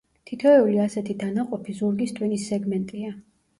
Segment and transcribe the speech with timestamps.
[0.29, 3.15] თითოეული ასეთ დანაყოფი ზურგის ტვინის სეგმენტია.